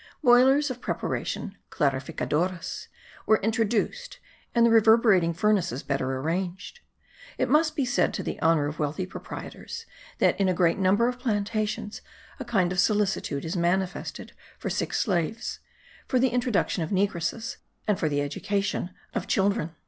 Boilers 0.23 0.71
of 0.71 0.81
preparation 0.81 1.57
(clarificadoras) 1.69 2.87
were 3.27 3.39
introduced 3.43 4.17
and 4.55 4.65
the 4.65 4.71
reverberating 4.71 5.31
furnaces 5.31 5.83
better 5.83 6.17
arranged. 6.17 6.79
It 7.37 7.47
must 7.47 7.75
be 7.75 7.85
said, 7.85 8.11
to 8.15 8.23
the 8.23 8.41
honour 8.41 8.65
of 8.65 8.79
wealthy 8.79 9.05
proprietors, 9.05 9.85
that 10.17 10.39
in 10.41 10.49
a 10.49 10.55
great 10.55 10.79
number 10.79 11.07
of 11.07 11.19
plantations, 11.19 12.01
a 12.39 12.43
kind 12.45 12.75
solicitude 12.79 13.45
is 13.45 13.55
manifested 13.55 14.31
for 14.57 14.71
sick 14.71 14.91
slaves, 14.93 15.59
for 16.07 16.17
the 16.17 16.29
introduction 16.29 16.81
of 16.81 16.89
negresses, 16.89 17.57
and 17.87 17.99
for 17.99 18.09
the 18.09 18.21
education 18.21 18.89
of 19.13 19.27
children. 19.27 19.75